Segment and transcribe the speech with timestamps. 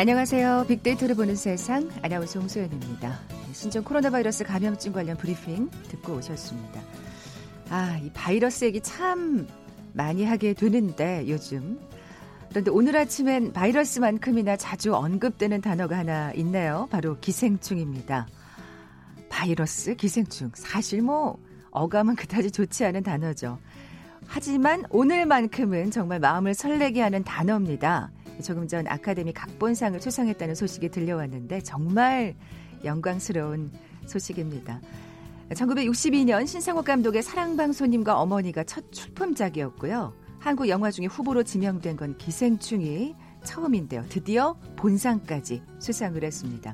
[0.00, 0.64] 안녕하세요.
[0.66, 3.20] 빅데이터를 보는 세상 아나운서 홍소연입니다.
[3.52, 6.80] 신종 코로나 바이러스 감염증 관련 브리핑 듣고 오셨습니다.
[7.68, 9.46] 아, 이 바이러스 얘기 참
[9.92, 11.78] 많이 하게 되는데 요즘
[12.48, 16.88] 그런데 오늘 아침엔 바이러스만큼이나 자주 언급되는 단어가 하나 있네요.
[16.90, 18.26] 바로 기생충입니다.
[19.28, 20.52] 바이러스, 기생충.
[20.54, 21.36] 사실 뭐
[21.72, 23.58] 어감은 그다지 좋지 않은 단어죠.
[24.26, 28.10] 하지만 오늘만큼은 정말 마음을 설레게 하는 단어입니다.
[28.42, 32.34] 조금 전 아카데미 각본상을 수상했다는 소식이 들려왔는데 정말
[32.84, 33.70] 영광스러운
[34.06, 34.80] 소식입니다.
[35.50, 40.12] 1962년 신상옥 감독의 사랑방송님과 어머니가 첫 출품작이었고요.
[40.38, 44.04] 한국 영화 중에 후보로 지명된 건 기생충이 처음인데요.
[44.08, 46.72] 드디어 본상까지 수상을 했습니다.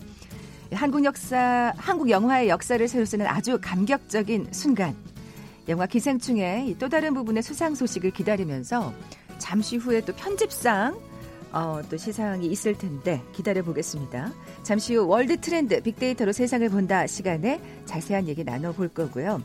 [0.72, 4.96] 한국 역사, 한국 영화의 역사를 새로 쓰는 아주 감격적인 순간.
[5.68, 8.92] 영화 기생충의 또 다른 부분의 수상 소식을 기다리면서
[9.38, 10.98] 잠시 후에 또 편집상
[11.56, 14.30] 어, 또 시상이 있을 텐데 기다려 보겠습니다.
[14.62, 19.42] 잠시 후 world trend 빅데이터로 세상을 본다 시간에 자세한 얘기 나눠 볼 거고요.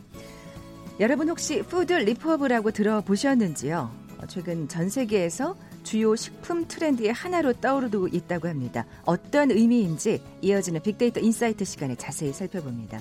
[1.00, 3.90] 여러분 혹시 food refurb라고 들어보셨는지요?
[4.18, 8.86] 어, 최근 전 세계에서 주요 식품 트렌드의 하나로 떠오르고 있다고 합니다.
[9.06, 13.00] 어떤 의미인지 이어지는 빅데이터 insight 시간에 자세히 살펴봅니다.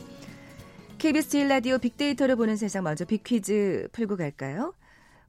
[0.99, 4.73] KBS 제일 라디오 빅데이터로 보는 세상 먼저 빅퀴즈 풀고 갈까요?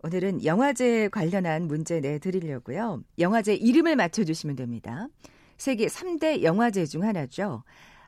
[0.04, 3.04] 오늘은 영화제 관련한 문제 내드리려고요.
[3.20, 5.08] 영화제 이름을 맞춰주시면 됩니다.
[5.58, 7.64] 세계 3대 영화제 중 하나죠.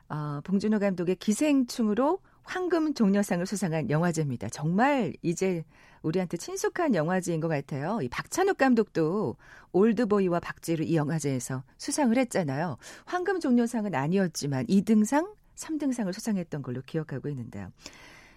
[0.08, 4.48] 어, 봉준호 감독의 기생충으로 황금 종려상을 수상한 영화제입니다.
[4.48, 5.64] 정말 이제
[6.02, 8.00] 우리한테 친숙한 영화제인 것 같아요.
[8.02, 9.36] 이 박찬욱 감독도
[9.72, 12.76] 올드보이와 박지로 이 영화제에서 수상을 했잖아요.
[13.06, 17.70] 황금 종려상은 아니었지만 2등상, 3등상을 수상했던 걸로 기억하고 있는데요.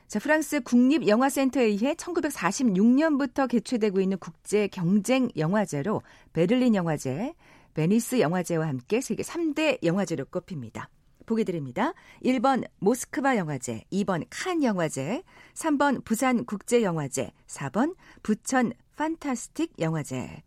[0.08, 6.02] 자, 프랑스 국립영화센터에 의해 1946년부터 개최되고 있는 국제 경쟁 영화제로
[6.32, 7.34] 베를린 영화제,
[7.74, 10.90] 베니스 영화제와 함께 세계 3대 영화제로 꼽힙니다.
[11.26, 11.94] 보기 드립니다.
[12.24, 15.24] 1번 모스크바 영화제, 2번 칸 영화제,
[15.54, 20.42] 3번 부산 국제 영화제, 4번 부천 판타스틱 영화제.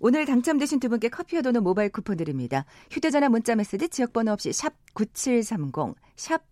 [0.00, 2.64] 오늘 당첨되신 두 분께 커피와 도넛 모바일 쿠폰 드립니다.
[2.90, 6.51] 휴대전화 문자 메시지 지역번호 없이 샵 9730, 샵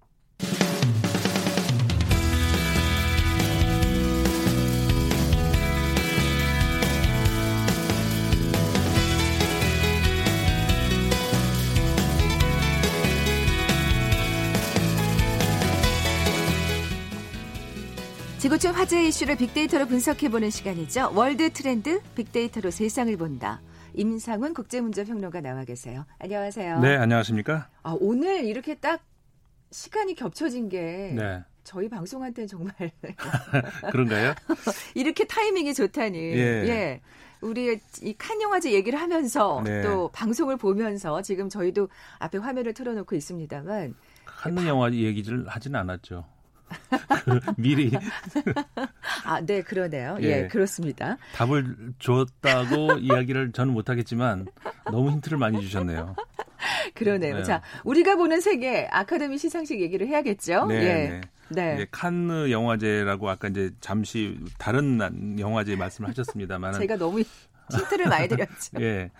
[18.41, 21.11] 지구촌 화제 이슈를 빅데이터로 분석해보는 시간이죠.
[21.13, 23.61] 월드 트렌드 빅데이터로 세상을 본다.
[23.93, 26.07] 임상훈 국제문제평론가 나와 계세요.
[26.17, 26.79] 안녕하세요.
[26.79, 27.69] 네, 안녕하십니까?
[27.83, 29.03] 아, 오늘 이렇게 딱
[29.69, 31.43] 시간이 겹쳐진 게 네.
[31.63, 32.73] 저희 방송한테는 정말
[33.91, 34.33] 그런가요?
[34.95, 36.17] 이렇게 타이밍이 좋다니.
[36.17, 36.67] 예.
[36.67, 37.01] 예.
[37.41, 39.83] 우리 이칸 영화제 얘기를 하면서 네.
[39.83, 43.93] 또 방송을 보면서 지금 저희도 앞에 화면을 틀어놓고 있습니다만
[44.25, 46.25] 칸 영화 얘기를 하진 않았죠.
[47.25, 47.91] 그 미리.
[49.25, 50.17] 아, 네, 그러네요.
[50.21, 51.17] 예, 예 그렇습니다.
[51.33, 54.47] 답을 줬다고 이야기를 저는 못하겠지만
[54.85, 56.15] 너무 힌트를 많이 주셨네요.
[56.93, 57.37] 그러네요.
[57.37, 57.43] 네.
[57.43, 60.67] 자, 우리가 보는 세계 아카데미 시상식 얘기를 해야겠죠?
[60.67, 60.75] 네.
[60.75, 60.81] 예.
[61.09, 61.21] 네.
[61.49, 61.75] 네.
[61.75, 61.85] 네.
[61.91, 67.21] 칸느 영화제라고 아까 이제 잠시 다른 영화제 말씀을 하셨습니다만 제가 너무
[67.71, 68.71] 힌트를 많이 드렸죠.
[68.79, 69.11] 예.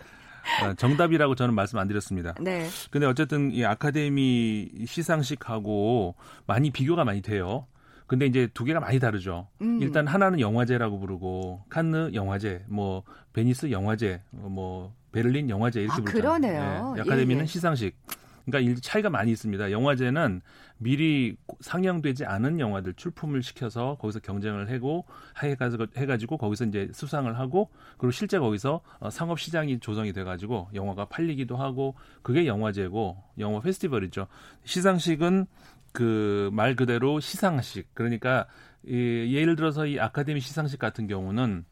[0.62, 2.34] 어, 정답이라고 저는 말씀 안 드렸습니다.
[2.40, 2.68] 네.
[2.90, 6.14] 근데 어쨌든 이 아카데미 시상식하고
[6.46, 7.66] 많이 비교가 많이 돼요.
[8.06, 9.48] 근데 이제 두 개가 많이 다르죠.
[9.62, 9.80] 음.
[9.80, 16.22] 일단 하나는 영화제라고 부르고 칸느 영화제, 뭐 베니스 영화제, 뭐 베를린 영화제 이렇게 아, 부르잖아요.
[16.22, 16.92] 그러네요.
[16.94, 17.00] 네.
[17.02, 17.46] 아카데미는 예, 예.
[17.46, 17.96] 시상식.
[18.44, 19.70] 그러니까 차이가 많이 있습니다.
[19.70, 20.40] 영화제는
[20.78, 28.10] 미리 상영되지 않은 영화들 출품을 시켜서 거기서 경쟁을 해가지고, 해가지고 거기서 이제 수상을 하고 그리고
[28.10, 34.26] 실제 거기서 어, 상업 시장이 조성이 돼가지고 영화가 팔리기도 하고 그게 영화제고 영화 페스티벌이죠.
[34.64, 35.46] 시상식은
[35.92, 38.46] 그 말 그대로 시상식 그러니까
[38.84, 38.92] 이,
[39.34, 41.64] 예를 들어서 이 아카데미 시상식 같은 경우는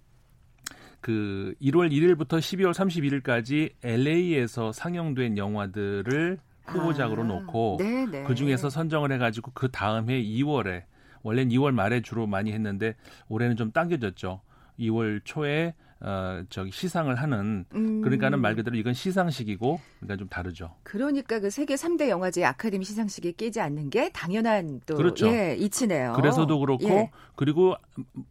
[1.01, 6.39] 그 1월 1일부터 12월 31일까지 LA에서 상영된 영화들을
[6.71, 8.25] 후보작으로 아, 놓고 네네.
[8.25, 10.85] 그 중에서 선정을 해가지고 그 다음 해 2월에
[11.23, 12.95] 원래는 2월 말에 주로 많이 했는데
[13.29, 14.41] 올해는 좀 당겨졌죠.
[14.79, 18.01] 2월 초에 어 저기 시상을 하는 음.
[18.01, 20.75] 그러니까는 말 그대로 이건 시상식이고 그러니까 좀 다르죠.
[20.83, 25.27] 그러니까 그 세계 3대 영화제 아카데미 시상식에 끼지 않는 게 당연한 또 그렇죠.
[25.29, 26.15] 예, 이치네요.
[26.17, 27.11] 그래서도 그렇고 예.
[27.37, 27.75] 그리고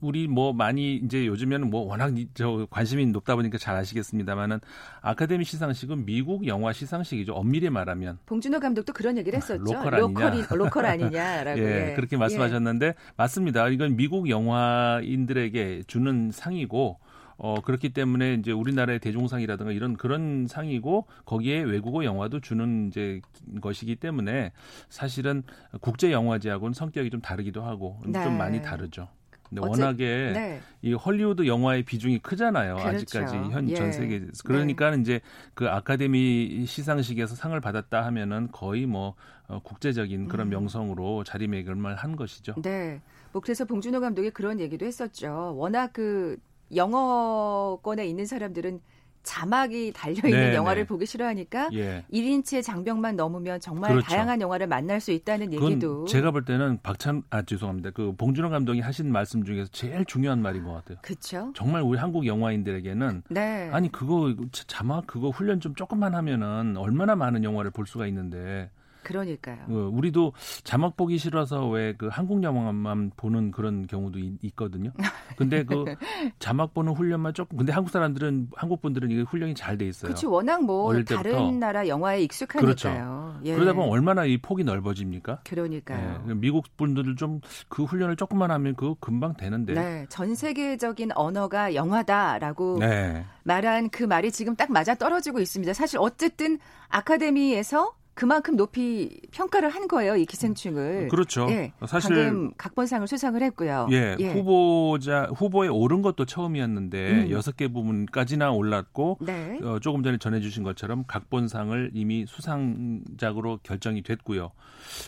[0.02, 4.60] 우리 뭐 많이 이제 요즘에는 뭐 워낙 저 관심이 높다 보니까 잘 아시겠습니다만은
[5.02, 7.34] 아카데미 시상식은 미국 영화 시상식이죠.
[7.34, 8.18] 엄밀히 말하면.
[8.26, 9.64] 봉준호 감독도 그런 얘기를 했었죠.
[9.64, 10.30] local 아니냐.
[10.30, 11.60] local이, local 아니냐라고.
[11.60, 12.94] 예, 예, 그렇게 말씀하셨는데 예.
[13.16, 13.68] 맞습니다.
[13.70, 16.98] 이건 미국 영화인들에게 주는 상이고
[17.40, 23.22] 어 그렇기 때문에 이제 우리나라의 대종상이라든가 이런 그런 상이고 거기에 외국어 영화도 주는 이제
[23.62, 24.52] 것이기 때문에
[24.90, 25.44] 사실은
[25.82, 28.22] 국제 영화제하고는 성격이 좀 다르기도 하고 네.
[28.24, 29.08] 좀 많이 다르죠.
[29.50, 30.62] 근데 어째, 워낙에 네.
[30.82, 32.76] 이 헐리우드 영화의 비중이 크잖아요.
[32.76, 32.98] 그렇죠.
[32.98, 33.92] 아직까지 현전 예.
[33.92, 34.26] 세계에서.
[34.26, 34.32] 네.
[34.46, 35.02] 그러니까 네.
[35.02, 35.22] 이제
[35.56, 39.16] 그 아카데미 시상식에서 상을 받았다 하면은 거의 뭐
[39.48, 40.52] 어, 국제적인 그런 음.
[40.52, 42.56] 명성으로 자리매김을 한 것이죠.
[42.62, 43.02] 네.
[43.32, 45.56] 뭐 그래서 봉준호 감독이 그런 얘기도 했었죠.
[45.56, 46.38] 워낙 그
[46.74, 48.82] 영어권에 있는 사람들은
[49.24, 50.88] 자막이 달려 있는 네, 영화를 네.
[50.88, 52.06] 보기 싫어하니까 예.
[52.12, 54.08] 1인치의 장벽만 넘으면 정말 그렇죠.
[54.08, 57.92] 다양한 영화를 만날 수 있다는 얘기도 제가 볼 때는 박찬 아 죄송합니다.
[57.92, 60.98] 그 봉준호 감독이 하신 말씀 중에서 제일 중요한 말인 것 같아요.
[61.02, 61.52] 그렇죠.
[61.56, 63.70] 정말 우리 한국 영화인들에게는 네.
[63.72, 64.34] 아니 그거
[64.68, 68.72] 자막 그거 훈련 좀 조금만 하면은 얼마나 많은 영화를 볼 수가 있는데
[69.04, 69.58] 그러니까요.
[69.68, 74.92] 어, 우리도 자막 보기 싫어서 왜 그 한국 영화만 보는 그런 경우도 있, 거든요
[75.38, 75.86] 근데 그
[76.40, 80.10] 자막 보는 훈련만 조금 근데 한국 사람들은 한국 분들은 이게 훈련이 잘 돼 있어요.
[80.10, 80.30] 그렇죠.
[80.32, 82.66] 워낙 뭐 다른 나라 영화에 익숙하니까요.
[82.66, 83.40] 그렇죠.
[83.46, 83.56] 예.
[83.56, 85.42] 그러다 보면 얼마나 이 폭이 넓어집니까?
[85.44, 86.26] 그러니까요.
[86.30, 86.34] 예.
[86.34, 89.74] 미국 분들을 좀 그 훈련을 조금만 하면 그 금방 되는데.
[89.74, 90.06] 네.
[90.10, 93.26] 전 세계적인 언어가 영화다라고 네.
[93.44, 95.74] 말한 그 말이 지금 딱 맞아 떨어지고 있습니다.
[95.74, 96.60] 사실 어쨌든
[96.90, 101.08] 아카데미에서 그만큼 높이 평가를 한 거예요, 이 기생충을.
[101.08, 101.48] 그렇죠.
[101.52, 103.88] 예, 사실 방금 각본상을 수상을 했고요.
[103.92, 104.34] 예, 예.
[104.34, 107.32] 후보자 후보에 오른 것도 처음이었는데 음.
[107.32, 107.56] 여섯 음.
[107.56, 109.58] 개 부문까지나 올랐고 네.
[109.64, 114.52] 어, 조금 전에 전해주신 것처럼 각본상을 이미 수상작으로 결정이 됐고요.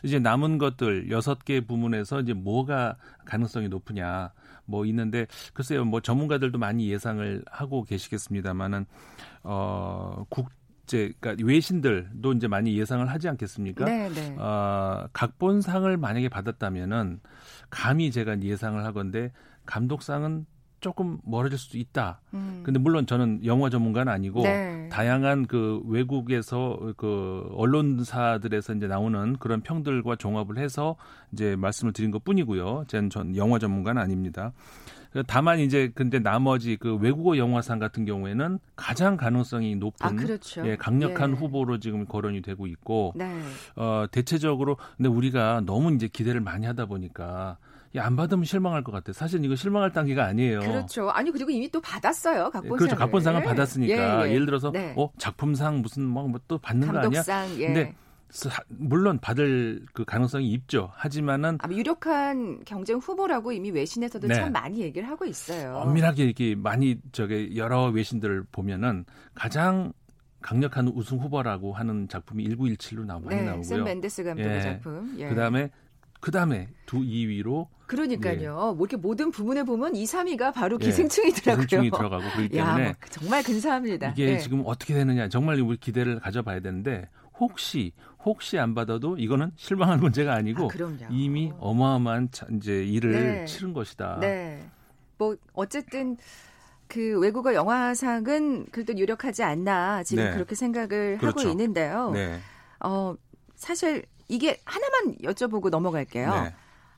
[0.04, 4.32] 이제 남은 것들 여섯 개 부문에서 이제 뭐가 가능성이 높으냐.
[4.64, 8.86] 뭐 있는데 글쎄요 뭐 전문가들도 많이 예상을 하고 계시겠습니다만은
[9.44, 10.50] 어 국
[10.92, 13.86] 이제 그러니까 외신들도 이제 많이 예상을 하지 않겠습니까?
[13.86, 14.36] 네, 네.
[14.38, 17.22] 어, 각본상을 만약에 받았다면은
[17.70, 19.32] 감히 제가 예상을 하건데
[19.66, 20.46] 감독상은
[20.82, 22.20] 조금 멀어질 수도 있다.
[22.34, 22.62] 음.
[22.66, 24.90] 근데 물론 저는 영화 전문가는 아니고 네.
[24.90, 30.98] 다양한 그 외국에서 그 언론사들에서 이제 나오는 그런 평들과 종합을 해서
[31.32, 32.86] 이제 말씀을 드린 것 뿐이고요.
[32.88, 34.54] 전 영화 전문가는 아닙니다.
[35.28, 40.66] 다만 이제 근데 나머지 그 외국어 영화상 같은 경우에는 가장 가능성이 높은 아, 그렇죠.
[40.66, 41.36] 예, 강력한 예.
[41.36, 43.42] 후보로 지금 거론이 되고 있고 네.
[43.76, 47.58] 어 대체적으로 근데 우리가 너무 이제 기대를 많이 하다 보니까
[47.98, 49.12] 안 받으면 실망할 것 같아요.
[49.14, 50.60] 사실 이거 실망할 단계가 아니에요.
[50.62, 51.10] 그렇죠.
[51.10, 52.50] 아니 그리고 이미 또 받았어요.
[52.50, 52.78] 각본상.
[52.78, 52.96] 그렇죠.
[52.96, 54.38] 각본상을 받았으니까 예, 예.
[54.38, 54.94] 를 들어서 네.
[54.96, 57.60] 어 작품상 무슨 뭐또 받는 감독상, 거 아니야?
[57.60, 57.66] 예.
[57.68, 57.96] 근데
[58.70, 60.92] 물론 받을 그 가능성이 있죠.
[60.94, 64.36] 하지만은 아마 유력한 경쟁 후보라고 이미 외신에서도 네.
[64.36, 65.76] 참 많이 얘기를 하고 있어요.
[65.78, 69.92] 엄밀하게 이렇게 많이 저게 여러 외신들을 보면은 가장
[70.42, 73.64] 강력한 우승 후보라고 하는 작품이 1917로 나 많이 네, 나오고요.
[73.64, 74.62] 샘 멘데스 감독의 예.
[74.62, 75.16] 작품.
[75.18, 75.30] 예.
[75.30, 75.70] 그다음에
[76.20, 78.42] 그다음에 두 2위로 그러니까요.
[78.42, 78.48] 예.
[78.48, 80.86] 뭐 이렇게 모든 부문에 보면 2, 3위가 바로 예.
[80.86, 81.66] 기생충이더라고요.
[81.66, 84.12] 기생충이 들어가고 그렇기 때문에 야, 뭐 정말 근사합니다.
[84.12, 84.38] 이게 네.
[84.40, 87.08] 지금 어떻게 되느냐 정말 우리 기대를 가져봐야 되는데
[87.42, 87.92] 혹시
[88.24, 93.46] 혹시 안 받아도 이거는 실망할 문제가 아니고 아, 이미 어마어마한 이제 일을 네.
[93.46, 94.20] 치른 것이다.
[94.22, 94.64] 네.
[95.18, 96.18] 뭐 어쨌든
[96.88, 100.32] 그 외국어 영화상은 그래도 유력하지 않나 지금 네.
[100.32, 101.40] 그렇게 생각을 그렇죠.
[101.40, 102.12] 하고 있는데요.
[102.14, 102.40] 네.
[102.84, 103.16] 어
[103.56, 106.52] 사실 이게 하나만 여쭤보고 넘어갈게요.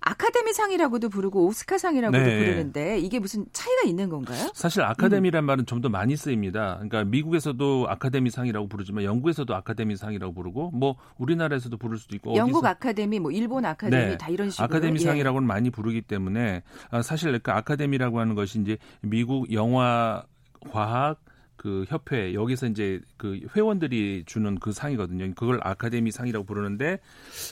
[0.05, 0.11] 네.
[0.11, 2.39] 아카데미상이라고도 부르고 오스카상이라고도 네.
[2.39, 4.49] 부르는데 이게 무슨 차이가 있는 건가요?
[4.53, 5.45] 사실 아카데미란 음.
[5.45, 6.75] 말은 좀 더 많이 쓰입니다.
[6.75, 12.69] 그러니까 미국에서도 아카데미상이라고 부르지만 영국에서도 아카데미상이라고 부르고 뭐 우리나라에서도 부를 수도 있고 영국 어디서.
[12.69, 14.17] 아카데미, 뭐 일본 아카데미 네.
[14.17, 15.47] 다 이런 식으로 아카데미상이라고는 예.
[15.47, 20.23] 많이 부르기 때문에 아, 사실 그 아카데미라고 하는 것이 이제 미국 영화
[20.71, 21.19] 과학
[21.63, 25.33] 그 협회 여기서 이제 그 회원들이 주는 그 상이거든요.
[25.33, 26.99] 그걸 아카데미 상이라고 부르는데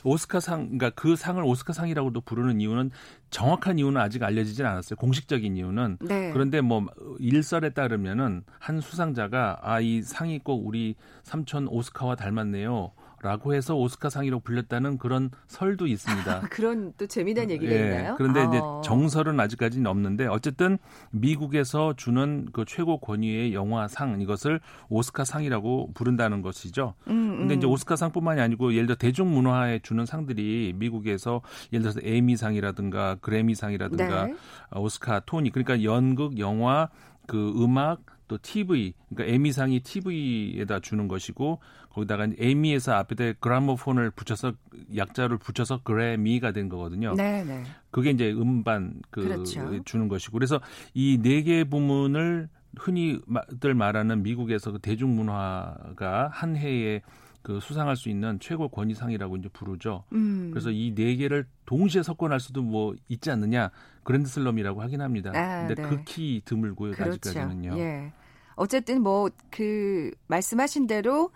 [0.03, 2.91] 오스카 상 그러니까 그 상을 오스카 상이라고도 부르는 이유는
[3.30, 4.98] 정확한 이유는 아직 알려지진 않았어요.
[4.98, 6.32] 공식적인 이유는 네.
[6.34, 6.86] 그런데 뭐
[7.20, 12.91] 일설에 따르면은 한 수상자가 아 이 상이 꼭 우리 삼촌 오스카와 닮았네요.
[13.22, 16.42] 라고 해서 오스카 상이라고 불렸다는 그런 설도 있습니다.
[16.50, 18.16] 그런 또 재미난 얘기가 예, 있나요?
[18.18, 18.46] 그런데 아.
[18.46, 20.80] 이제 정설은 아직까지는 없는데 어쨌든
[21.12, 24.60] 미국에서 주는 그 최고 권위의 영화상 이것을
[24.90, 26.96] 오스카 상이라고 부른다는 것이죠.
[27.08, 27.38] 음, 음.
[27.40, 34.25] 근데 이제 오스카 상뿐만이 아니고 예를 들어 대중문화에 주는 상들이 미국에서 예를 들어서 에미상이라든가 그래미상이라든가
[34.25, 34.36] 네.
[34.75, 36.90] 오스카 토니 그러니까 연극, 영화
[37.28, 38.01] 그 음악
[38.32, 41.60] 또 TV 그러니까 에미상이 TV에다 주는 것이고
[41.90, 44.54] 거기다가 에미에서 앞에다 그라모폰을 붙여서
[44.96, 47.14] 약자를 붙여서 그래미가 된 거거든요.
[47.16, 47.64] 네, 네.
[47.90, 49.84] 그게 이제 음반 그 그렇죠.
[49.84, 50.62] 주는 것이고 그래서
[50.94, 52.48] 이 네 개 부문을
[52.78, 57.02] 흔히들 말하는 미국에서 그 대중문화가 한 해에
[57.42, 60.06] 그 수상할 수 있는 최고 권위상이라고 이제 부르죠.
[60.14, 60.52] 음.
[60.54, 63.72] 그래서 이 네 개를 동시에 섞어낼 수도 뭐 있지 않느냐
[64.04, 65.32] 그랜드슬럼이라고 하긴 합니다.
[65.36, 65.90] 아, 근데 네.
[65.90, 66.94] 극히 드물고요.
[66.94, 67.12] 그렇죠.
[67.30, 67.78] 아직까지는요.
[67.78, 68.14] 예.
[68.62, 71.30] 어쨌든 뭐 그 말씀하신 대로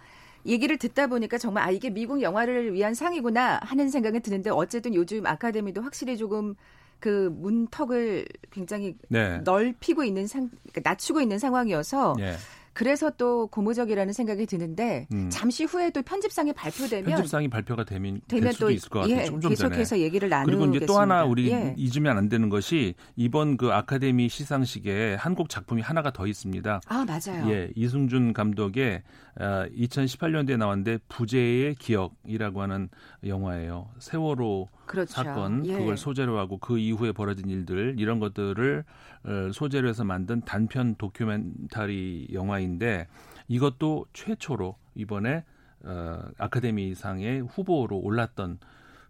[0.46, 5.26] 얘기를 듣다 보니까 정말 아 이게 미국 영화를 위한 상이구나 하는 생각이 드는데 어쨌든 요즘
[5.26, 6.56] 아카데미도 확실히 조금
[7.00, 9.40] 그 문턱을 굉장히 네.
[9.40, 12.36] 넓히고 있는 상 그러니까 낮추고 있는 상황이어서 예.
[12.76, 15.30] 그래서 또 고무적이라는 생각이 드는데 음.
[15.30, 19.18] 잠시 후에 또 편집상이 발표되면 편집상이 발표가 되면, 될 되면 수도 또 있을 것 같아요.
[19.18, 19.40] 예, 좀.
[19.40, 20.66] 계속해서 얘기를 나누겠습니다.
[20.66, 21.74] 그리고 이제 또 하나 우리 예.
[21.78, 26.82] 잊으면 안 되는 것이 이번 그 아카데미 시상식에 한국 작품이 하나가 더 있습니다.
[26.86, 27.50] 아 맞아요.
[27.50, 29.04] 예, 이승준 감독의
[29.38, 32.90] 어, 2018년도에 나왔는데 부재의 기억이라고 하는
[33.26, 33.90] 영화예요.
[34.00, 35.12] 세월호 그렇죠.
[35.12, 35.78] 사건 예.
[35.78, 38.84] 그걸 소재로 하고 그 이후에 벌어진 일들 이런 것들을
[39.26, 43.08] 어, 소재로 해서 만든 단편 도큐멘터리 영화인데
[43.48, 45.44] 이것도 최초로 이번에
[45.84, 48.60] 어, 아카데미상의 후보로 올랐던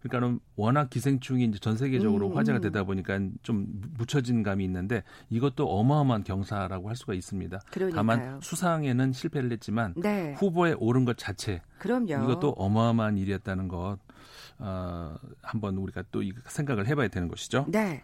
[0.08, 2.62] 그러니까는 워낙 기생충이 이제 전 세계적으로 음, 화제가 음.
[2.62, 3.66] 되다 보니까 좀
[3.98, 7.60] 묻혀진 감이 있는데 이것도 어마어마한 경사라고 할 수가 있습니다.
[7.72, 7.96] 그러니까요.
[7.96, 10.34] 다만 수상에는 실패를 했지만 네.
[10.38, 12.24] 후보에 오른 것 자체 그럼요.
[12.24, 13.98] 이것도 어마어마한 일이었다는 것
[14.60, 17.66] 어, 한번 우리가 또이 생각을 해봐야 되는 것이죠.
[17.68, 18.04] 네.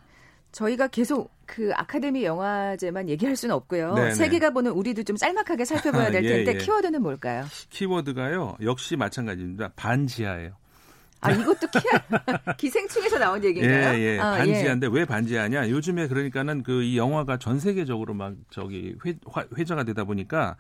[0.51, 3.93] 저희가 계속 그 아카데미 영화제만 얘기할 수는 없고요.
[3.93, 4.15] 네네.
[4.15, 6.57] 세계가 보는 우리도 좀 짤막하게 살펴봐야 될 예, 텐데 예.
[6.57, 7.45] 키워드는 뭘까요?
[7.69, 9.71] 키워드가요 역시 마찬가지입니다.
[9.75, 10.60] 반지하예요.
[11.23, 11.79] 아 이것도 키
[12.57, 13.95] 기생충에서 나온 얘기인가요?
[13.99, 14.19] 예, 예.
[14.19, 15.69] 아, 반지하인데 왜 반지하냐?
[15.69, 20.55] 요즘에 그러니까는 그 이 영화가 전 세계적으로 막 저기 회, 화- 회자가 되다 보니까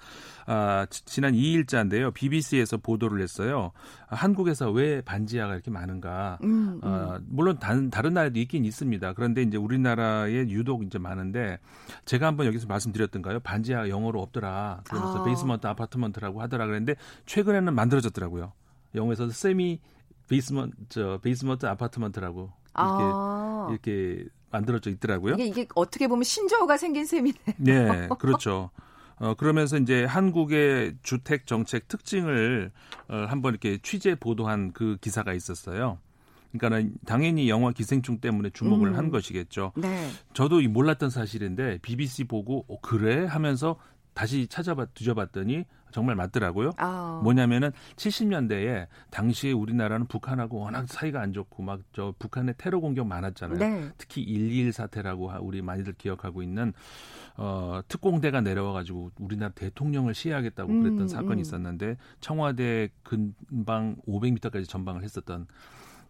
[0.45, 2.13] 아, 지- 지난 2일자인데요.
[2.13, 3.71] BBC에서 보도를 했어요.
[4.07, 6.37] 아, 한국에서 왜 반지하가 이렇게 많은가?
[6.43, 6.79] 음, 음.
[6.83, 9.13] 어, 물론 다른, 다른 나라도 있긴 있습니다.
[9.13, 11.57] 그런데 이제 우리나라에 유독 이제 많은데
[12.05, 13.39] 제가 한번 여기서 말씀드렸던가요?
[13.39, 14.81] 반지하 영어로 없더라.
[14.85, 15.23] 그러면서 아.
[15.23, 16.67] basement apartment라고 하더라.
[16.67, 18.53] 그랬는데 최근에는 만들어졌더라고요.
[18.93, 19.79] 영어에서 semi
[20.31, 25.33] basement 저 basement apartment라고 이렇게 아, 이렇게 만들어져 있더라고요.
[25.33, 27.37] 이게 이게 어떻게 보면 신조어가 생긴 셈이네.
[27.57, 28.69] 네, 그렇죠.
[29.17, 32.71] 어, 그러면서 이제 한국의 주택 정책 특징을
[33.09, 35.99] 어, 한번 이렇게 취재 보도한 그 기사가 있었어요.
[36.53, 38.97] 그러니까는 당연히 영화 기생충 때문에 주목을 음.
[38.97, 39.73] 한 것이겠죠.
[39.75, 40.09] 네.
[40.33, 43.77] 저도 이 몰랐던 사실인데 BBC 보고 어, 그래 하면서
[44.13, 46.71] 다시 찾아봐 뒤져봤더니 정말 맞더라고요.
[46.77, 53.05] 아, 뭐냐면은 70년대에 당시에 우리나라는 북한하고 워낙 사이가 안 좋고 막 저 북한의 테러 공격
[53.07, 53.57] 많았잖아요.
[53.59, 53.89] 네.
[53.97, 56.73] 특히 121 사태라고 하- 우리 많이들 기억하고 있는
[57.37, 61.41] 어, 특공대가 내려와 가지고 우리나라 대통령을 시해하겠다고 그랬던 음, 사건이 음.
[61.41, 65.47] 있었는데 청와대 근방 500m까지 전방을 했었던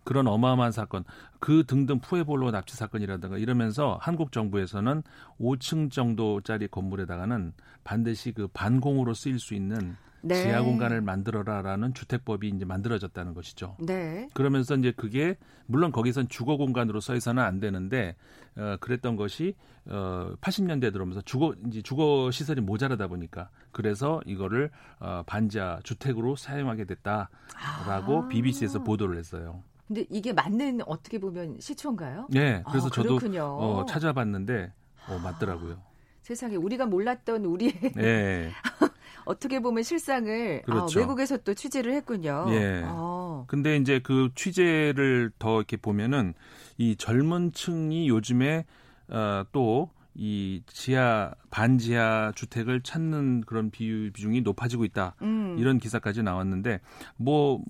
[0.04, 1.04] 그런 어마어마한 사건,
[1.40, 5.04] 그 등등 푸에볼로 납치 사건이라든가 이러면서 한국 정부에서는
[5.40, 7.54] 5층 정도짜리 건물에다가는
[7.84, 10.44] 반드시 그 반공으로 쓰일 수 있는 네.
[10.44, 13.76] 지하 공간을 만들어라라는 주택법이 이제 만들어졌다는 것이죠.
[13.80, 14.28] 네.
[14.34, 18.16] 그러면서 이제 그게 물론 거기선 주거 공간으로 써서는 안 되는데
[18.56, 19.56] 어 그랬던 것이
[19.86, 26.86] 어 80년대 들어오면서 주거 이제 주거 시설이 모자라다 보니까 그래서 이거를 어 반지하 주택으로 사용하게
[26.86, 28.28] 됐다라고 아.
[28.30, 29.64] BBC에서 보도를 했어요.
[29.92, 32.28] 근데 이게 맞는 어떻게 보면 시초인가요?
[32.30, 33.20] 네, 그래서 아, 저도.
[33.42, 34.72] 어 찾아봤는데
[35.10, 35.82] 어 맞더라고요.
[36.22, 38.52] 세상에 우리가 몰랐던 우리의 네.
[39.26, 40.98] 어떻게 보면 실상을 그렇죠.
[40.98, 42.46] 아, 외국에서 또 취재를 했군요.
[42.52, 42.84] 예.
[42.86, 43.44] 어.
[43.50, 46.36] 근데 이제 그 취재를 더 이렇게 보면은
[46.78, 48.64] 이 젊은 층이 요즘에
[49.10, 55.16] 어, 또 이 지하 반지하 주택을 찾는 그런 비율 비중이 높아지고 있다.
[55.22, 55.56] 음.
[55.58, 56.82] 이런 기사까지 나왔는데
[57.16, 57.62] 뭐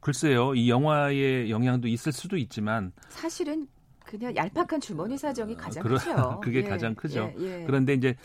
[0.00, 0.54] 글쎄요.
[0.54, 3.68] 이 영화의 영향도 있을 수도 있지만 사실은
[4.04, 6.40] 그냥 얄팍한 주머니 사정이 가장 그러- 크죠.
[6.42, 7.32] 그게 예, 가장 크죠.
[7.38, 7.64] 예, 예.
[7.64, 8.16] 그런데 이제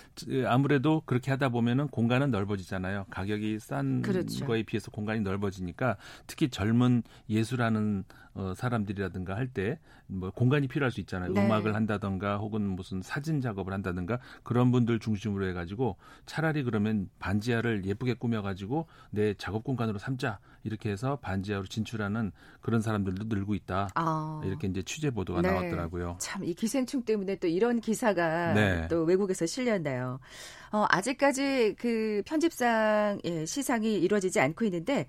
[0.47, 3.05] 아무래도 그렇게 하다 보면은 공간은 넓어지잖아요.
[3.11, 4.45] 가격이 싼 그렇죠.
[4.47, 8.03] 거에 비해서 공간이 넓어지니까 특히 젊은 예술하는
[8.35, 11.33] 어, 사람들이라든가 할 때 뭐 공간이 필요할 수 있잖아요.
[11.33, 11.43] 네.
[11.43, 18.13] 음악을 한다든가 혹은 무슨 사진 작업을 한다든가 그런 분들 중심으로 해가지고 차라리 그러면 반지하를 예쁘게
[18.13, 23.89] 꾸며가지고 내 작업 공간으로 삼자 이렇게 해서 반지하로 진출하는 그런 사람들도 늘고 있다.
[23.95, 24.41] 아.
[24.45, 25.49] 이렇게 이제 취재 보도가 네.
[25.49, 26.17] 나왔더라고요.
[26.19, 28.87] 참 이 기생충 때문에 또 이런 기사가 네.
[28.87, 30.19] 또 외국에서 실렸나요.
[30.71, 35.07] 어, 아직까지 그 편집상 예, 시상이 이루어지지 않고 있는데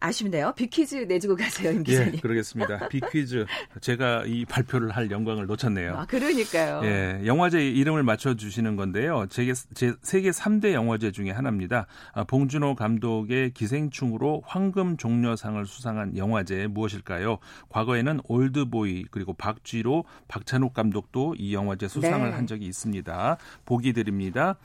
[0.00, 0.52] 아쉽네요.
[0.54, 2.14] 비퀴즈 내주고 가세요, 임 기자님.
[2.14, 2.88] 예, 그러겠습니다.
[2.88, 3.46] 비퀴즈
[3.80, 5.96] 제가 이 발표를 할 영광을 놓쳤네요.
[5.96, 6.80] 아, 그러니까요.
[6.84, 9.26] 예, 영화제 이름을 맞춰 주시는 건데요.
[9.28, 11.86] 제, 제 세계 3대 영화제 중에 하나입니다.
[12.12, 17.38] 아, 봉준호 감독의 기생충으로 황금 종려상을 수상한 영화제 무엇일까요?
[17.68, 22.34] 과거에는 올드보이 그리고 박쥐로 박찬욱 감독도 이 영화제 수상을 네.
[22.34, 23.36] 한 적이 있습니다.
[23.64, 24.56] 보기 드립니다.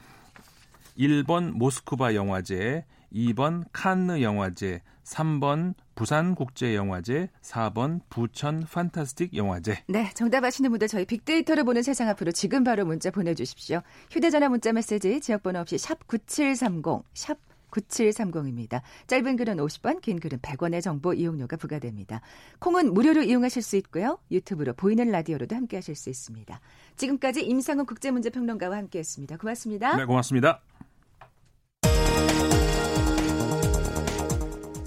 [0.96, 9.84] 1번 모스크바 영화제, 2번 칸느 영화제, 3번 부산국제영화제, 4번 부천 판타스틱 영화제.
[9.86, 13.82] 네, 정답 아시는 분들 저희 빅데이터를 보는 세상 앞으로 지금 바로 문자 보내주십시오.
[14.10, 17.38] 휴대전화 문자 메시지 지역번호 없이 샵 9730, 샵
[17.70, 18.82] 9730입니다.
[19.08, 22.20] 짧은 글은 50원, 긴 글은 100원의 정보 이용료가 부과됩니다.
[22.60, 24.18] 콩은 무료로 이용하실 수 있고요.
[24.30, 26.60] 유튜브로 보이는 라디오로도 함께 하실 수 있습니다.
[26.96, 29.38] 지금까지 임상훈 국제문제평론가와 함께했습니다.
[29.38, 29.96] 고맙습니다.
[29.96, 30.62] 네, 고맙습니다.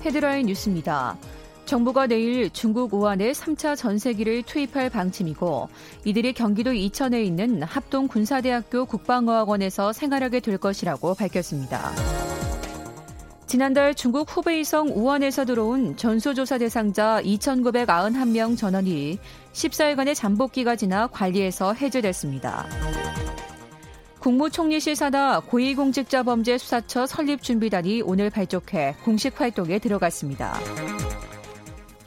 [0.04, 1.18] 헤드라인 뉴스입니다.
[1.66, 5.68] 정부가 내일 중국 우한에 3차 전세기를 투입할 방침이고
[6.06, 11.92] 이들이 경기도 이천에 있는 합동 군사대학교 국방어학원에서 생활하게 될 것이라고 밝혔습니다.
[13.48, 19.20] 지난달 중국 후베이성 우한에서 들어온 전수조사 대상자 2,991명 전원이
[19.54, 22.66] 14일간의 잠복기가 지나 관리에서 해제됐습니다.
[24.28, 30.60] 국무총리실 산하 고위공직자범죄수사처 설립준비단이 오늘 발족해 공식 활동에 들어갔습니다.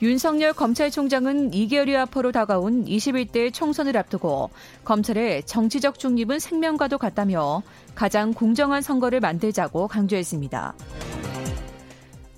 [0.02, 4.50] 윤석열 검찰총장은 2개월여 앞으로 다가온 21대 총선을 앞두고
[4.84, 7.62] 검찰의 정치적 중립은 생명과도 같다며
[7.94, 10.74] 가장 공정한 선거를 만들자고 강조했습니다.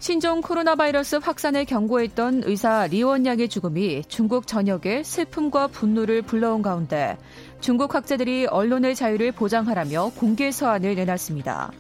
[0.02, 7.16] 신종 코로나 바이러스 확산을 경고했던 의사 리원양의 죽음이 중국 전역에 슬픔과 분노를 불러온 가운데
[7.62, 11.70] 중국 학자들이 언론의 자유를 보장하라며 공개 서한을 내놨습니다.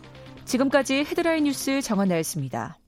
[0.44, 2.78] 지금까지 헤드라인 뉴스 정원나였습니다.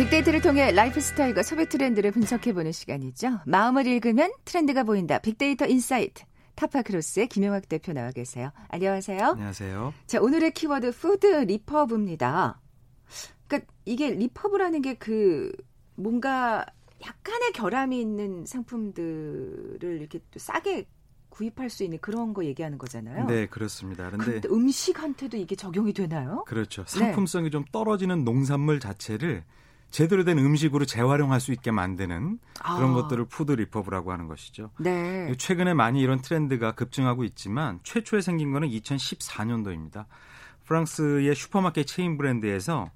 [0.00, 3.40] 빅데이터를 통해 라이프 스타일과 소비 트렌드를 분석해보는 시간이죠.
[3.44, 5.18] 마음을 읽으면 트렌드가 보인다.
[5.18, 6.24] 빅데이터 insight.
[6.54, 8.50] 타파크로스의 김영학 대표 나와 계세요.
[8.68, 9.22] 안녕하세요.
[9.22, 9.92] 안녕하세요.
[10.06, 12.58] 자, 오늘의 키워드 food refurb입니다.
[13.46, 15.52] 그러니까 이게 refurb라는 게 그
[15.96, 16.64] 뭔가
[17.04, 20.86] 약간의 결함이 있는 상품들을 이렇게 또 싸게
[21.28, 23.26] 구입할 수 있는 그런 거 얘기하는 거잖아요.
[23.26, 24.10] 네, 그렇습니다.
[24.10, 26.44] 그런데 음식한테도 이게 적용이 되나요?
[26.46, 26.84] 그렇죠.
[26.84, 26.98] 네.
[27.00, 29.44] 상품성이 좀 떨어지는 농산물 자체를
[29.90, 32.94] 제대로 된 음식으로 재활용할 수 있게 만드는 그런 아.
[32.94, 34.70] 것들을 food refurb라고 하는 것이죠.
[34.78, 35.32] 네.
[35.36, 40.06] 최근에 많이 이런 트렌드가 급증하고 있지만 최초에 생긴 거는 2014년도입니다.
[40.64, 42.90] 프랑스의 슈퍼마켓 체인 브랜드에서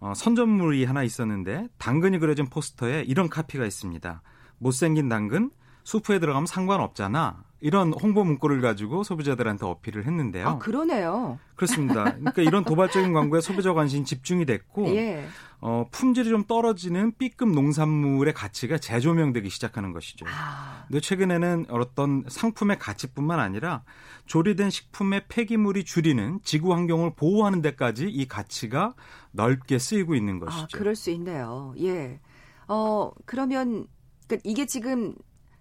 [0.00, 4.22] 어, 선전물이 하나 있었는데 당근이 그려진 포스터에 이런 카피가 있습니다.
[4.58, 5.50] 못생긴 당근
[5.84, 7.44] 수프에 들어가면 상관없잖아.
[7.64, 10.46] 이런 홍보 문구를 가지고 소비자들한테 어필을 했는데요.
[10.46, 11.38] 아, 그러네요.
[11.56, 12.04] 그렇습니다.
[12.04, 15.24] 그러니까 이런 도발적인 광고에 소비자 관심이 집중이 됐고 예.
[15.62, 20.26] 어, 품질이 좀 떨어지는 B급 농산물의 가치가 재조명되기 시작하는 것이죠.
[20.28, 23.82] 아, 근데 최근에는 어떤 상품의 가치뿐만 아니라
[24.26, 28.92] 조리된 식품의 폐기물이 줄이는 지구 환경을 보호하는 데까지 이 가치가
[29.30, 30.76] 넓게 쓰이고 있는 아, 것이죠.
[30.76, 31.72] 그럴 수 있네요.
[31.80, 32.20] 예.
[32.68, 33.86] 어, 그러면
[34.26, 35.14] 그러니까 이게 지금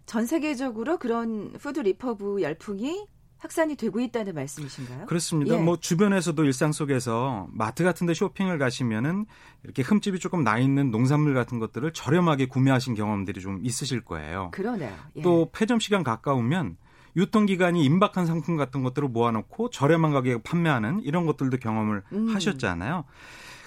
[0.05, 3.07] 전 세계적으로 그런 food refurb 열풍이
[3.43, 5.05] 확산이 되고 있다는 말씀이신가요?
[5.05, 5.55] 그렇습니다.
[5.55, 5.59] 예.
[5.59, 9.25] 뭐 주변에서도 일상 속에서 마트 같은 데 쇼핑을 가시면은
[9.63, 14.49] 이렇게 흠집이 조금 나 있는 농산물 같은 것들을 저렴하게 구매하신 경험들이 좀 있으실 거예요.
[14.53, 14.95] 그러네요.
[15.17, 15.21] 예.
[15.21, 16.77] 또 폐점 시간 가까우면
[17.17, 22.33] 유통기간이 임박한 상품 같은 것들을 모아놓고 저렴한 가격에 판매하는 이런 것들도 경험을 음.
[22.33, 23.03] 하셨잖아요.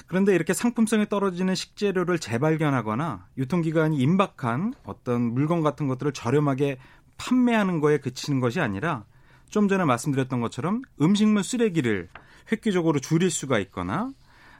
[0.06, 6.78] 그런데 이렇게 상품성이 떨어지는 식재료를 재발견하거나 유통기간이 임박한 어떤 물건 같은 것들을 저렴하게
[7.18, 9.04] 판매하는 거에 그치는 것이 아니라
[9.48, 12.08] 좀 전에 말씀드렸던 것처럼 음식물 쓰레기를
[12.52, 14.10] 획기적으로 줄일 수가 있거나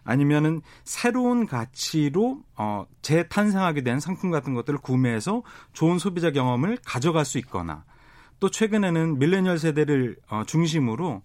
[0.04, 7.38] 아니면은 새로운 가치로 어 재탄생하게 된 상품 같은 것들을 구매해서 좋은 소비자 경험을 가져갈 수
[7.38, 7.84] 있거나
[8.38, 11.22] 또 최근에는 밀레니얼 세대를 어 중심으로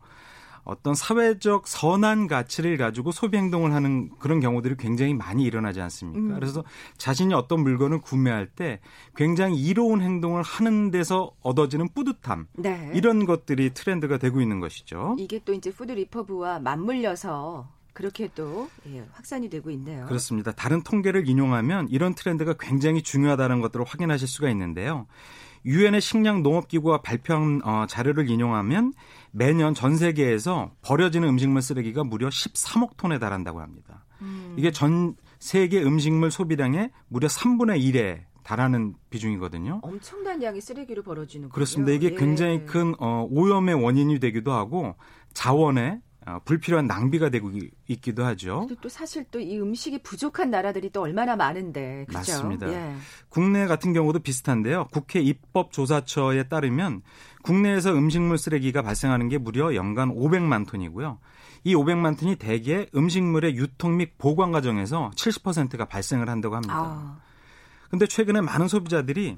[0.64, 6.20] 어떤 사회적 선한 가치를 가지고 소비 행동을 하는 그런 경우들이 굉장히 많이 일어나지 않습니까?
[6.20, 6.36] 음.
[6.36, 6.64] 그래서
[6.98, 8.80] 자신이 어떤 물건을 구매할 때
[9.16, 12.92] 굉장히 이로운 행동을 하는 데서 얻어지는 뿌듯함 네.
[12.94, 15.16] 이런 것들이 트렌드가 되고 있는 것이죠.
[15.20, 20.06] 이게 또 이제 food refurb와 맞물려서 그렇게 또 예, 확산이 되고 있네요.
[20.06, 20.52] 그렇습니다.
[20.52, 25.08] 다른 통계를 인용하면 이런 트렌드가 굉장히 중요하다는 것들을 확인하실 수가 있는데요.
[25.66, 28.94] 유엔의 식량 농업기구가 발표한 어, 자료를 인용하면
[29.32, 34.06] 매년 전 세계에서 버려지는 음식물 쓰레기가 무려 13억 톤에 달한다고 합니다.
[34.22, 34.56] 음.
[34.58, 39.80] 이게 전 세계 음식물 소비량의 무려 3분의 1에 달하는 비중이거든요.
[39.84, 41.50] 엄청난 양의 쓰레기로 벌어지는.
[41.50, 41.92] 그렇습니다.
[41.92, 42.16] 이게 예.
[42.16, 44.96] 굉장히 큰 어, 오염의 원인이 되기도 하고
[45.34, 47.52] 자원의 어, 불필요한 낭비가 되고
[47.88, 48.68] 있기도 하죠.
[48.80, 52.06] 또 사실 또 이 음식이 부족한 나라들이 또 얼마나 많은데.
[52.08, 52.32] 그렇죠?
[52.34, 52.72] 맞습니다.
[52.72, 52.96] 예.
[53.30, 54.88] 국내 같은 경우도 비슷한데요.
[54.92, 57.02] 국회 입법조사처에 따르면
[57.42, 61.18] 국내에서 음식물 쓰레기가 발생하는 게 무려 연간 500만 톤이고요.
[61.64, 66.76] 이 500만 톤이 대개 음식물의 유통 및 보관 과정에서 70%가 발생을 한다고 합니다.
[66.78, 67.18] 아.
[67.90, 69.38] 근데 최근에 많은 소비자들이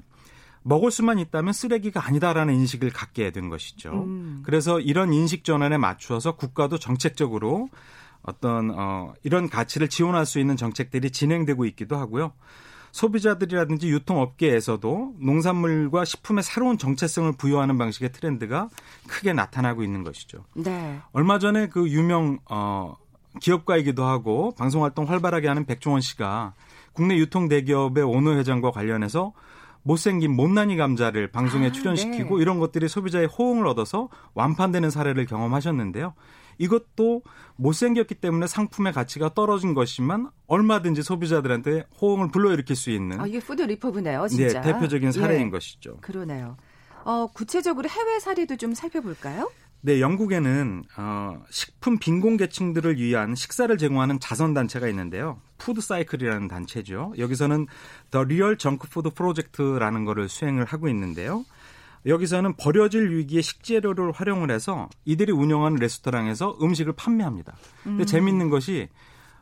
[0.64, 3.92] 먹을 수만 있다면 쓰레기가 아니다라는 인식을 갖게 된 것이죠.
[3.92, 4.42] 음.
[4.44, 7.68] 그래서 이런 인식 전환에 맞추어서 국가도 정책적으로
[8.22, 12.32] 어떤 어 이런 가치를 지원할 수 있는 정책들이 진행되고 있기도 하고요.
[12.92, 18.70] 소비자들이라든지 유통업계에서도 농산물과 식품의 새로운 정체성을 부여하는 방식의 트렌드가
[19.06, 20.44] 크게 나타나고 있는 것이죠.
[20.54, 21.00] 네.
[21.12, 22.96] 얼마 전에 그 유명 어
[23.40, 26.54] 기업가이기도 하고 방송 활동 활발하게 하는 백종원 씨가
[26.94, 29.34] 국내 유통 대기업의 오너 회장과 관련해서
[29.84, 32.42] 못생긴 못난이 감자를 방송에 아, 출연시키고 네.
[32.42, 36.14] 이런 것들이 소비자의 호응을 얻어서 완판되는 사례를 경험하셨는데요.
[36.58, 37.22] 이것도
[37.56, 43.62] 못생겼기 때문에 상품의 가치가 떨어진 것이지만 얼마든지 소비자들한테 호응을 불러일으킬 수 있는 아, 이게 food
[43.62, 44.60] refurb네요, 진짜.
[44.60, 45.50] 네, 대표적인 사례인 예.
[45.50, 45.98] 것이죠.
[46.00, 46.56] 그러네요.
[47.04, 49.50] 어, 구체적으로 해외 사례도 좀 살펴볼까요?
[49.86, 55.42] 네, 영국에는 어, 식품 빈곤계층들을 위한 식사를 제공하는 자선 단체가 있는데요.
[55.58, 57.12] FoodCycle이라는 단체죠.
[57.18, 57.66] 여기서는
[58.10, 61.44] The Real Junk Food Project라는 거를 수행을 하고 있는데요.
[62.06, 67.54] 여기서는 버려질 위기의 식재료를 활용을 해서 이들이 운영하는 레스토랑에서 음식을 판매합니다.
[67.82, 68.06] 근데 음.
[68.06, 68.88] 재밌는 것이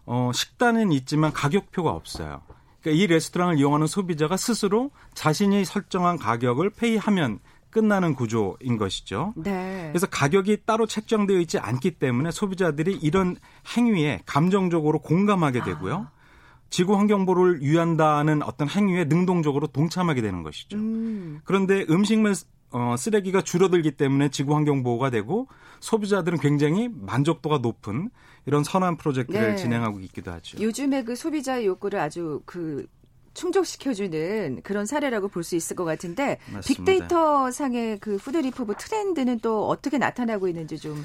[0.07, 2.43] 어, 식단은 있지만 가격표가 없어요.
[2.81, 7.39] 그러니까 이 레스토랑을 이용하는 소비자가 스스로 자신이 설정한 가격을 pay하면
[7.73, 9.33] 끝나는 구조인 것이죠.
[9.37, 9.89] 네.
[9.91, 13.37] 그래서 가격이 따로 책정되어 있지 않기 때문에 소비자들이 이런
[13.77, 15.95] 행위에 감정적으로 공감하게 되고요.
[15.95, 16.23] 아.
[16.71, 20.77] 지구 환경 보호를 위한다는 어떤 행위에 능동적으로 동참하게 되는 것이죠.
[20.77, 21.41] 음.
[21.45, 22.35] 그런데 음식물
[22.71, 25.49] 어, 쓰레기가 줄어들기 때문에 지구 환경 보호가 되고
[25.81, 28.09] 소비자들은 굉장히 만족도가 높은
[28.47, 29.57] 이런 선한 프로젝트를 네.
[29.57, 30.63] 진행하고 있기도 하죠.
[30.63, 32.87] 요즘에 그 소비자 의 욕구를 아주 그
[33.35, 36.63] 충족시켜주는 그런 사례라고 볼 수 있을 것 같은데 맞습니다.
[36.69, 41.05] 빅데이터 상의 그 food refurb 트렌드는 또 어떻게 나타나고 있는지 좀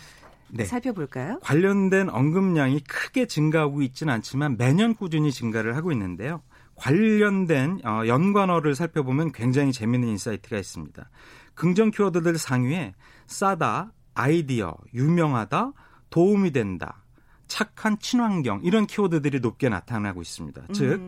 [0.49, 0.63] 네.
[0.65, 1.39] 살펴볼까요?
[1.41, 6.41] 관련된 언급량이 크게 증가하고 있지는 않지만 매년 꾸준히 증가를 하고 있는데요.
[6.75, 11.09] 관련된 어, 연관어를 살펴보면 굉장히 재미있는 insight가 있습니다.
[11.55, 12.93] 긍정 키워드들 상위에
[13.25, 15.73] 싸다, 아이디어, 유명하다,
[16.11, 17.03] 도움이 된다,
[17.47, 20.61] 착한 친환경 이런 키워드들이 높게 나타나고 있습니다.
[20.69, 20.73] 음.
[20.73, 21.01] 즉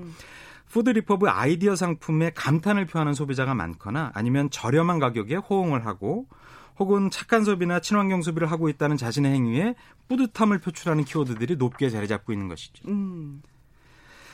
[0.70, 6.28] food refurb 아이디어 상품에 감탄을 표하는 소비자가 많거나 아니면 저렴한 가격에 호응을 하고
[6.78, 9.76] 혹은 착한 소비나 친환경 소비를 하고 있다는 자신의 행위에
[10.08, 12.88] 뿌듯함을 표출하는 키워드들이 높게 자리 잡고 있는 것이죠.
[12.88, 13.42] 음.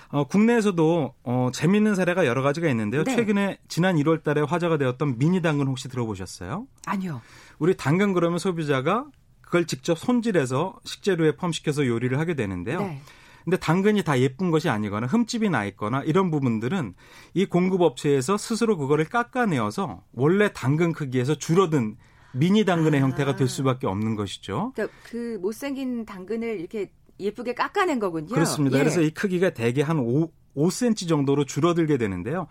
[0.10, 3.04] 어, 국내에서도 어, 재밌는 사례가 여러 가지가 있는데요.
[3.04, 3.16] 네.
[3.16, 6.68] 최근에 지난 1월 달에 화제가 되었던 미니 당근 혹시 들어보셨어요?
[6.86, 7.22] 아니요.
[7.58, 9.06] 우리 당근 그러면 소비자가
[9.42, 12.82] 그걸 직접 손질해서 식재료에 포함시켜서 요리를 하게 되는데요.
[12.82, 13.02] 네.
[13.46, 16.96] 근데 당근이 다 예쁜 것이 아니거나 흠집이 나 있거나 이런 부분들은
[17.36, 21.96] 이 공급업체에서 스스로 그거를 깎아내어서 원래 당근 크기에서 줄어든
[22.34, 23.04] 미니 당근의 아.
[23.04, 24.74] 형태가 될 수밖에 없는 것이죠.
[24.76, 28.34] 그러니까 그 못생긴 당근을 이렇게 예쁘게 깎아낸 거군요.
[28.34, 28.78] 그렇습니다.
[28.78, 28.82] 예.
[28.82, 32.48] 그래서 이 크기가 대개 한 5, 5cm 정도로 줄어들게 되는데요.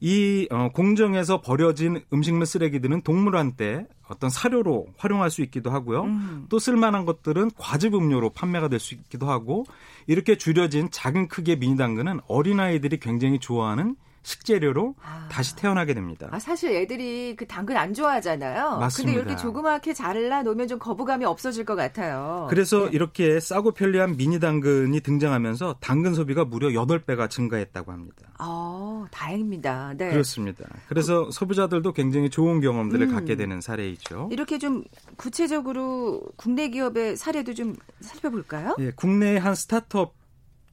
[0.00, 6.02] 이 어, 공정에서 버려진 음식물 쓰레기들은 동물한테 어떤 사료로 활용할 수 있기도 하고요.
[6.02, 6.46] 음.
[6.50, 9.64] 또 쓸만한 것들은 과즙 음료로 판매가 될 수 있기도 하고
[10.06, 15.28] 이렇게 줄여진 작은 크기의 미니 당근은 어린아이들이 굉장히 좋아하는 식재료로 아.
[15.30, 16.28] 다시 태어나게 됩니다.
[16.30, 18.78] 아, 사실 애들이 그 당근 안 좋아하잖아요.
[18.78, 19.18] 맞습니다.
[19.18, 22.46] 근데 이렇게 조그맣게 잘라 놓으면 좀 거부감이 없어질 것 같아요.
[22.50, 22.90] 그래서 네.
[22.92, 28.26] 이렇게 싸고 편리한 미니 당근이 등장하면서 당근 소비가 무려 8배가 증가했다고 합니다.
[28.38, 29.94] 아, 다행입니다.
[29.96, 30.10] 네.
[30.10, 30.64] 그렇습니다.
[30.88, 34.30] 그래서 그, 소비자들도 굉장히 좋은 경험들을 음, 갖게 되는 사례이죠.
[34.32, 34.84] 이렇게 좀
[35.16, 38.74] 구체적으로 국내 기업의 사례도 좀 살펴볼까요?
[38.78, 40.23] 예, 국내의 한 스타트업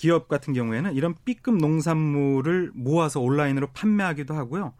[0.01, 4.73] 기업 같은 경우에는 이런 B급 농산물을 모아서 온라인으로 판매하기도 하고요.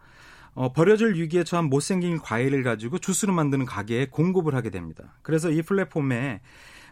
[0.54, 5.14] 어, 버려질 위기에 처한 못생긴 과일을 가지고 주스를 만드는 가게에 공급을 하게 됩니다.
[5.22, 6.40] 그래서 이 플랫폼에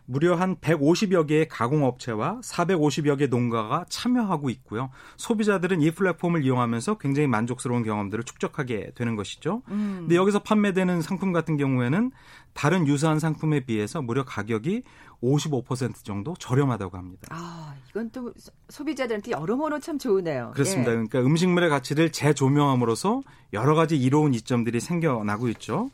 [0.06, 4.90] 무려 한 150여 개의 가공업체와 450여 개 농가가 참여하고 있고요.
[5.16, 9.62] 소비자들은 이 플랫폼을 이용하면서 굉장히 만족스러운 경험들을 축적하게 되는 것이죠.
[9.68, 9.98] 음.
[10.00, 12.10] 근데 여기서 판매되는 상품 같은 경우에는
[12.52, 14.82] 다른 유사한 상품에 비해서 무려 가격이
[15.22, 17.28] 55% 정도 저렴하다고 합니다.
[17.30, 18.32] 아, 이건 또
[18.68, 20.52] 소비자들한테 여러모로 참 좋으네요.
[20.54, 20.90] 그렇습니다.
[20.92, 20.94] 예.
[20.94, 25.90] 그러니까 음식물의 가치를 재조명함으로써 여러 가지 이로운 이점들이 생겨나고 있죠.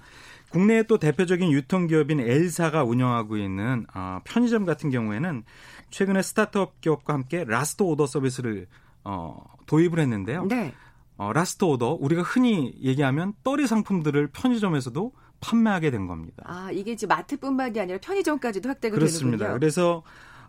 [0.51, 5.45] 국내의 또 대표적인 유통기업인 L사가 운영하고 있는 어, 편의점 같은 경우에는
[5.91, 8.67] 최근에 스타트업 기업과 함께 last order 서비스를
[9.05, 10.47] 어, 도입을 했는데요.
[10.47, 10.73] 네.
[11.17, 16.43] 어, last order 우리가 흔히 얘기하면 떨이 상품들을 편의점에서도 판매하게 된 겁니다.
[16.47, 19.39] 아 이게 지금 마트뿐만이 아니라 편의점까지도 확대가 그렇습니다.
[19.39, 19.59] 되는군요.
[19.61, 20.03] 그래서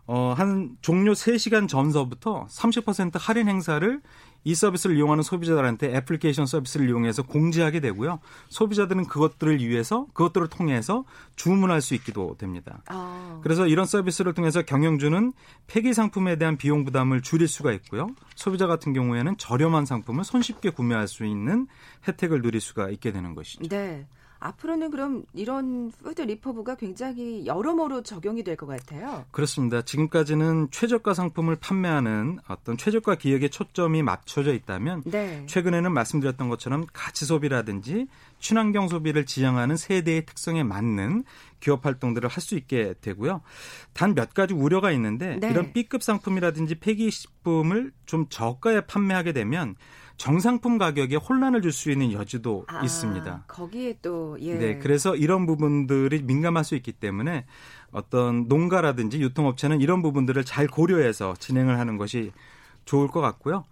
[0.06, 4.00] 어, 한 종료 3시간 전서부터 30% 할인 행사를
[4.48, 8.18] 이 서비스를 이용하는 소비자들한테 애플리케이션 서비스를 이용해서 공지하게 되고요.
[8.48, 11.04] 소비자들은 그것들을 위해서 그것들을 통해서
[11.36, 12.80] 주문할 수 있기도 됩니다.
[12.88, 13.40] 아.
[13.42, 15.34] 그래서 이런 서비스를 통해서 경영주는
[15.66, 18.08] 폐기 상품에 대한 비용 부담을 줄일 수가 있고요.
[18.36, 21.66] 소비자 같은 경우에는 저렴한 상품을 손쉽게 구매할 수 있는
[22.08, 23.68] 혜택을 누릴 수가 있게 되는 것이죠.
[23.68, 24.06] 네.
[24.40, 29.24] 앞으로는 그럼 이런 food refurb가 굉장히 여러모로 적용이 될 것 같아요.
[29.30, 29.82] 그렇습니다.
[29.82, 35.44] 지금까지는 최저가 상품을 판매하는 어떤 최저가 기획에 초점이 맞춰져 있다면 네.
[35.46, 38.06] 최근에는 말씀드렸던 것처럼 가치 소비라든지
[38.40, 41.24] 친환경 소비를 지향하는 세대의 특성에 맞는
[41.60, 43.42] 기업 활동들을 할 수 있게 되고요.
[43.92, 45.50] 단 몇 가지 우려가 있는데 네.
[45.50, 49.74] 이런 B급 상품이라든지 폐기식품을 좀 저가에 판매하게 되면
[50.18, 53.44] 정상품 가격에 혼란을 줄 수 있는 여지도 아, 있습니다.
[53.46, 54.54] 거기에 또 예.
[54.54, 57.46] 네, 그래서 이런 부분들이 민감할 수 있기 때문에
[57.92, 62.32] 어떤 농가라든지 유통업체는 이런 부분들을 잘 고려해서 진행을 하는 것이
[62.84, 63.64] 좋을 것 같고요.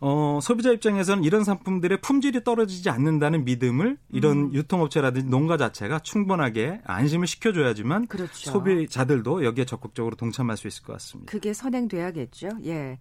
[0.00, 4.52] 어, 소비자 입장에서는 이런 상품들의 품질이 떨어지지 않는다는 믿음을 이런 음.
[4.52, 8.50] 유통업체라든지 농가 자체가 충분하게 안심을 시켜줘야지만 그렇죠.
[8.50, 11.30] 소비자들도 여기에 적극적으로 동참할 수 있을 것 같습니다.
[11.30, 12.48] 그게 선행돼야겠죠.
[12.66, 12.98] 예.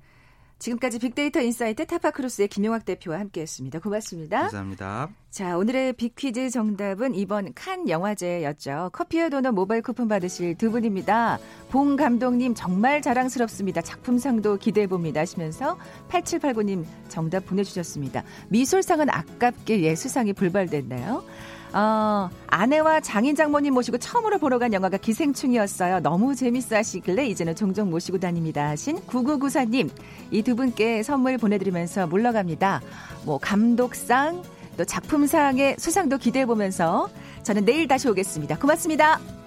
[0.64, 3.80] 지금까지 빅데이터 insight 타파크로스의 김용학 대표와 함께했습니다.
[3.80, 4.44] 고맙습니다.
[4.44, 5.10] 감사합니다.
[5.30, 8.92] 자, 오늘의 빅퀴즈 정답은 이번 칸 영화제였죠.
[8.94, 11.38] 커피와 도넛 모바일 쿠폰 받으실 두 분입니다.
[11.70, 13.82] 봉 감독님 정말 자랑스럽습니다.
[13.82, 18.24] 작품상도 기대해 봅니다 하시면서 8789님 정답 보내주셨습니다.
[18.48, 21.26] 미술상은 아깝게 예 수상이 불발됐나요?
[21.74, 26.02] 어, 아내와 장인 장모님 모시고 처음으로 보러 간 영화가 기생충이었어요.
[26.02, 29.90] 너무 재밌어 하시길래 이제는 종종 모시고 다닙니다 하신 9994님.
[30.32, 32.82] 이 두 분께 선물 보내드리면서 물러갑니다.
[33.26, 34.44] 뭐, 감독상,
[34.78, 37.10] 또 작품상의 수상도 기대해 보면서
[37.44, 38.58] 저는 내일 다시 오겠습니다.
[38.60, 39.43] 고맙습니다.